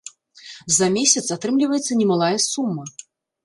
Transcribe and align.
За 0.77 0.87
месяц 0.95 1.23
атрымліваецца 1.37 2.01
немалая 2.03 2.35
сума. 2.51 2.83